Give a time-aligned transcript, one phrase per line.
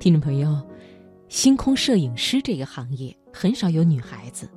[0.00, 0.58] 听众朋友，
[1.28, 4.48] 星空摄影师这个行业很少有女孩子，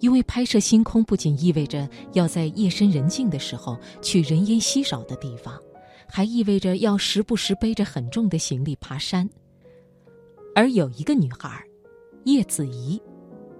[0.00, 5.60] 因为拍摄星空不仅意味着要在夜深人静的时候去人烟稀少的地方，
[6.08, 9.28] 还意味着要时不时背着很重的行李爬山。
[10.54, 11.62] 而有一个女孩，
[12.24, 12.98] 叶子怡，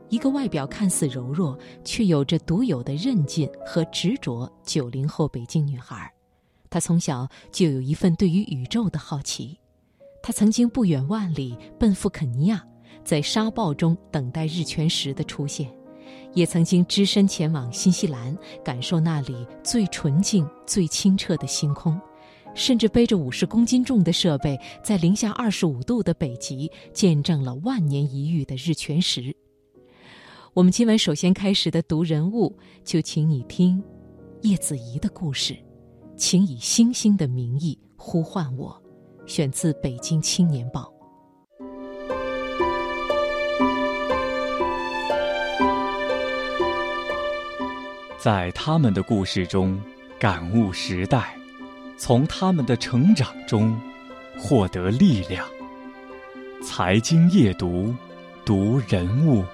[0.09, 6.11] 一个外表看似柔弱却有着独有的韧劲和执着九零后北京女孩，
[6.71, 9.59] 她从小就有一份对于宇宙的好奇。
[10.23, 12.65] 他曾经不远万里奔赴肯尼亚，
[13.05, 15.69] 在沙暴中等待日全食的出现，
[16.33, 22.01] 也曾经只身前往新西兰，感受那里最纯净、最清澈的星空，
[22.55, 29.35] 甚至背着五十公斤重的设备，在零下二十五度的北极，见证了万年一遇的日全食。
[30.55, 33.83] 我们今晚首先开始的读人物，就请你听
[34.43, 35.57] 叶子怡的故事，
[36.17, 38.82] 请以星星的名义呼唤我。
[39.27, 40.83] 选自《北京青年报》。
[48.19, 49.81] 在他们的故事中
[50.19, 51.37] 感悟时代，
[51.97, 53.77] 从他们的成长中
[54.39, 55.45] 获得力量。
[56.63, 57.95] 财经夜读，
[58.45, 59.45] 读人物。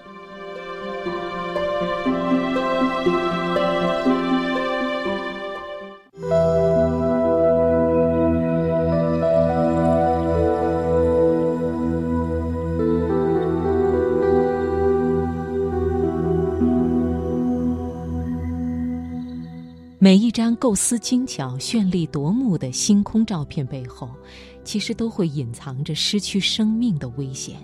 [20.09, 24.09] 每一张构思精巧、绚丽夺目的星空照片背后，
[24.65, 27.59] 其实都会隐藏着失去生命的危险，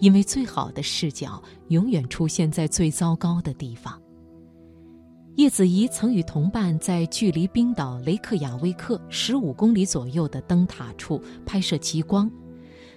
[0.00, 4.02] 因为最好的视角永远出现在最糟糕的地方。
[5.36, 12.28] 叶子怡曾与同伴在距离冰岛雷克雅未克十五公里左右的灯塔处拍摄极光。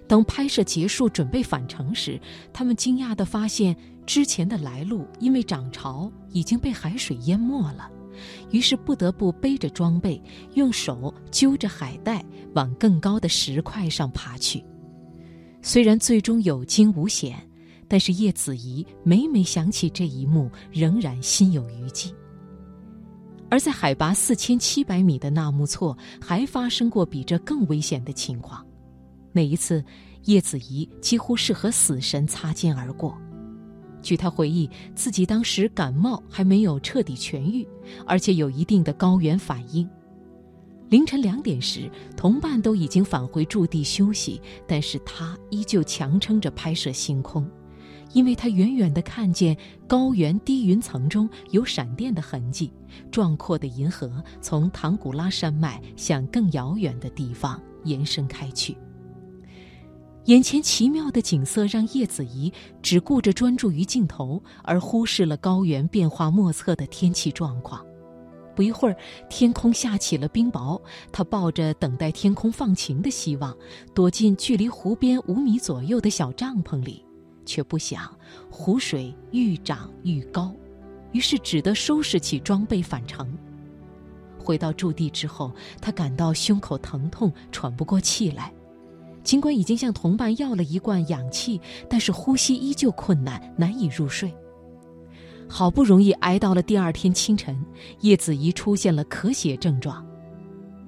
[0.08, 2.20] 等拍摄结束，准备返程时，
[2.52, 7.88] 他们惊讶地发现，之前的来路因为涨潮已经被海水淹没了。
[8.52, 10.22] 于是不得不背着装备，
[10.54, 14.64] 用手揪着海带往更高的石块上爬去。
[15.62, 17.38] 虽然最终有惊无险，
[17.88, 22.14] 但是叶子怡每每想起这一幕，仍然心有余悸。
[23.50, 28.66] 而在海拔四千七百米的纳木错，还发生过比这更危险的情况。
[29.32, 29.84] 那一次，
[30.24, 33.18] 叶子怡几乎是和死神擦肩而过。
[34.04, 37.68] 据他回忆，自己当时感冒还没有彻底痊愈，
[38.06, 39.90] 而且有一定的高原反应。
[40.90, 47.50] 凌晨两点时，同伴都已经返回驻地休息，但是他依旧强撑着拍摄星空，
[48.12, 52.72] 因为他远远地看见高原低云层中有闪电的痕迹，
[53.10, 58.78] 壮阔的银河从唐古拉山脉向更遥远的地方延伸开去。
[60.26, 62.52] 眼前奇妙的景色让叶子怡
[62.82, 67.86] 只顾着专注于镜头，而忽视了高原变化莫测的天气状况。
[68.56, 68.96] 不一会儿，
[69.30, 70.80] 天空下起了冰雹。
[71.12, 73.54] 他抱着等待天空放晴的希望，
[73.94, 77.04] 躲进距离湖边五米左右的小帐篷里，
[77.46, 78.10] 却不想
[78.50, 80.56] 湖水愈涨愈高，
[81.12, 83.28] 于是只得收拾起装备返程。
[84.38, 85.52] 回到驻地之后，
[85.82, 88.54] 他感到胸口疼痛，喘不过气来。
[89.24, 94.34] 尽管已经向同伴要了一罐氧气，但是呼吸依旧困难，难以入睡。
[95.48, 97.58] 好不容易挨到了第二天清晨，
[98.02, 100.06] 叶子怡出现了咳血症状，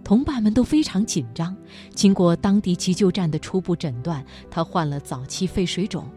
[0.04, 1.56] 同伴们都非常紧张。
[1.94, 6.10] 经过当地急救站的初步诊断，她患了早期肺水肿，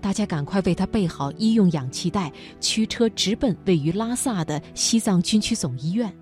[0.00, 6.12] 大家赶快为她备好医用氧气袋，驱车直奔位于拉萨的西藏军区总医院。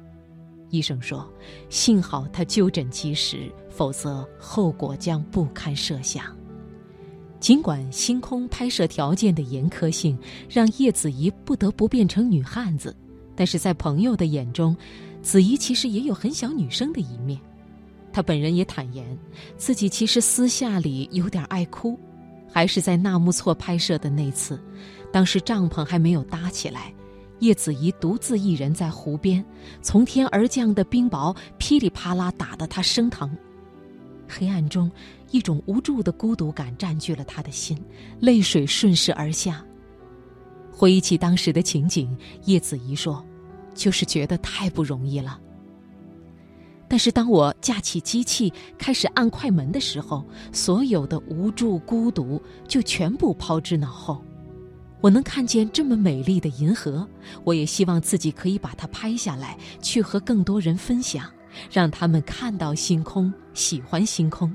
[0.71, 1.29] 医生说
[1.69, 6.25] ：“幸好他就诊及时，否则后果将不堪设想。”
[7.41, 12.95] 尽管星空拍摄条件的严苛性让叶子怡不得不变成女汉子，
[13.35, 14.77] 但是在朋友的眼中，
[15.23, 17.41] 子怡其实也有很小女生的一面。
[18.13, 19.19] 她本人也坦言，
[19.57, 21.99] 自己其实私下里有点爱哭，
[22.53, 24.63] 还是在纳木错拍摄的那次，
[25.11, 26.93] 当时帐篷还没有搭起来。
[27.41, 29.45] 叶子怡独自一人在湖边，
[29.83, 33.31] 从天而降的冰雹噼里啪啦打得她生疼。
[34.29, 34.91] 黑暗中，
[35.33, 37.77] 一种无助的孤独感占据了他的心，
[38.21, 39.65] 泪水顺势而下。
[40.71, 43.25] 回忆起当时的情景，叶子怡说
[43.75, 45.41] ：“就是觉得太不容易了。”
[46.87, 54.25] 但是当我架起机器开始按快门的时候，所有的无助、孤独就全部抛之脑后。
[55.01, 57.09] 我能看见这么美丽的银河，
[57.45, 61.31] 我也希望自己可以把它拍下来，去和更多人分享，
[61.71, 64.55] 让他们看到星空，喜欢星空。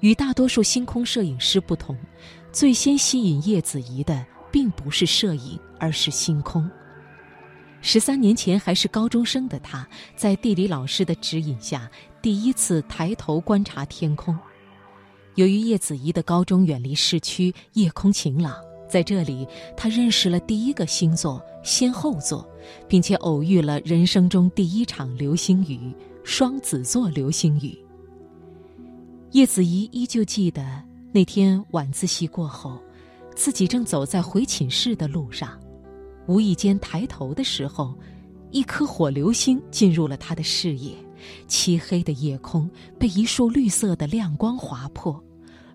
[0.00, 1.96] 与大多数星空摄影师不同，
[2.52, 6.68] 最先吸引叶子怡的并不是摄影，而是星空。
[7.80, 11.88] 十三年前还是高中生的他，在地理老师的指引下，
[12.20, 14.36] 第一次抬头观察天空。
[15.36, 18.54] 由于叶子怡的高中远离市区，夜空晴朗，
[18.88, 19.46] 在这里，
[19.76, 22.48] 他认识了第一个星座仙后座，
[22.88, 25.92] 并且偶遇了人生中第一场流星雨——
[26.22, 27.76] 双子座流星雨。
[29.32, 30.80] 叶子怡依旧记得
[31.12, 32.78] 那天晚自习过后，
[33.34, 35.58] 自己正走在回寝室的路上。
[36.28, 37.92] 无意间抬头的时候，
[38.54, 40.94] 一颗火流星进入了他的视野。
[41.48, 45.22] 漆黑的夜空被一束绿色的亮光划破，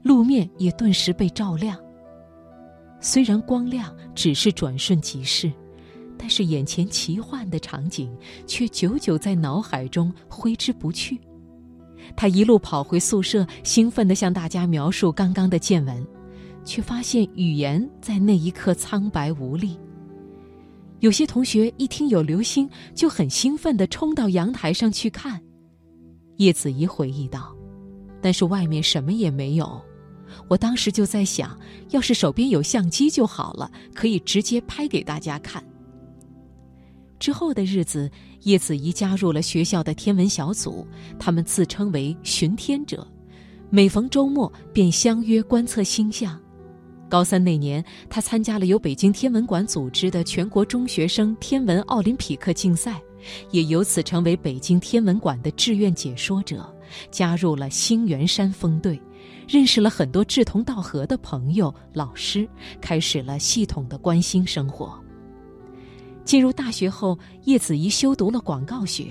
[0.01, 1.77] 路面也顿时被照亮。
[3.01, 5.51] 虽然光亮只是转瞬即逝，
[6.17, 8.15] 但是眼前奇幻的场景
[8.47, 11.19] 却久久在脑海中挥之不去。
[12.15, 16.05] 他一路跑回宿舍，兴奋地向大家描述刚刚的见闻，
[16.63, 19.77] 却发现语言在那一刻苍白无力。
[20.99, 25.41] 有些同学一听有流星，就很兴奋地冲到阳台上去看。
[26.37, 27.55] 叶子怡回忆道
[28.21, 29.81] ：“但是外面什么也没有，
[30.47, 31.57] 我当时就在想，
[31.89, 35.63] 要是手边有相机就好了，可以直接拍给大家看。”
[37.19, 38.09] 之后的日子，
[38.43, 40.87] 叶子怡加入了学校的天文小组，
[41.17, 43.05] 他们自称为“巡天者”，
[43.69, 46.39] 每逢周末便相约观测星象。
[47.09, 53.01] 高三那年，他参加了由北京天文馆组织的全国中学生天文奥林匹克竞赛，
[53.51, 56.71] 也由此成为北京天文馆的志愿解说者，
[57.09, 59.01] 加入了星源山峰队，
[59.47, 62.47] 认识了很多志同道合的朋友、老师，
[62.79, 64.97] 开始了系统的观星生活。
[66.23, 69.07] 进入大学后，叶子怡修读了广告学，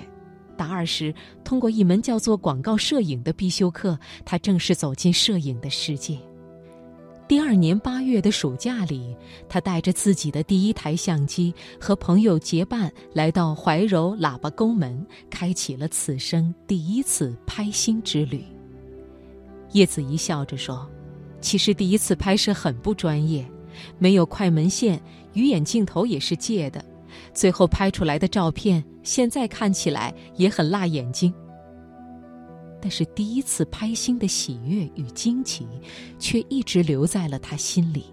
[0.57, 1.13] 大二时
[1.43, 6.17] 通过一门叫做广告摄影的必修课，他正式走进摄影的世界。
[7.29, 9.15] 第二年八月的暑假里，
[9.51, 18.43] 他带着自己的第一台相机，和朋友结伴来到怀柔喇叭沟门，开启了此生第一次拍星之旅。
[19.73, 20.91] 叶子怡笑着说
[21.43, 23.47] ：“其实第一次拍摄很不专业，
[23.99, 24.99] 没有快门线，
[25.35, 26.83] 鱼眼镜头也是借的，
[27.35, 31.35] 最后拍出来的照片现在看起来也很辣眼睛。”
[32.81, 35.67] 但是第一次拍星的喜悦与惊奇，
[36.19, 38.05] 却一直留在了他心里。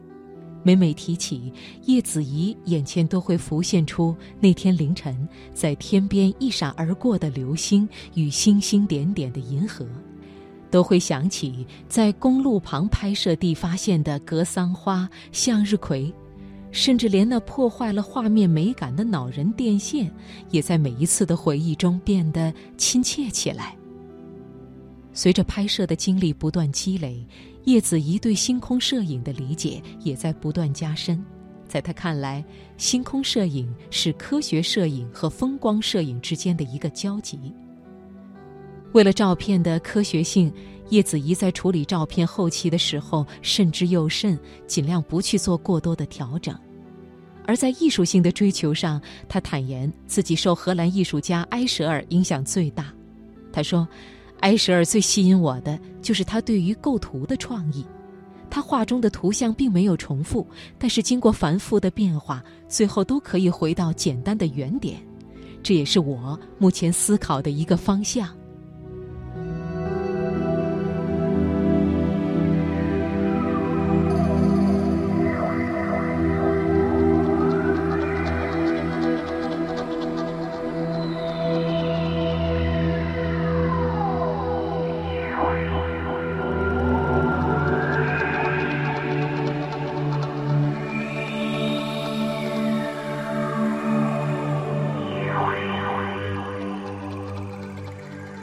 [0.63, 1.53] 每每提起
[1.83, 5.15] 叶子怡，眼前都会浮现出那天凌晨
[5.53, 9.85] 在天边一闪而过的流星与星星点点的银河，
[10.71, 16.11] 都会想起在公路旁拍摄地发现的格桑花、向日葵，
[16.71, 20.11] 甚至连那破坏了画面美感的恼人电线，
[20.49, 23.75] 也在每一次的回忆中变得亲切起来。
[25.15, 27.25] 随着拍摄的经历不断积累，
[27.63, 31.23] 叶子怡对星空摄影的理解也在不断加深。
[31.67, 32.43] 在他看来，
[32.77, 37.39] 星空摄影是科学摄影和风光摄影之间的一个交集。
[38.91, 40.51] 为了照片的科学性，
[40.89, 46.53] 叶子怡在处理照片后期的时候慎之又慎，尽量不去做过多的调整。
[47.45, 52.93] 而在艺术性的追求上，他坦言自己受荷兰艺术家埃舍尔影响最大。
[53.53, 53.87] 他说。
[54.41, 57.85] 埃舍尔最吸引我的就是他对于构图的创意，
[58.49, 60.45] 他画中的图像并没有重复，
[60.77, 64.97] 但是经过繁复的变化，最后都可以回到简单的原点，
[65.63, 68.29] 这也是我目前思考的一个方向。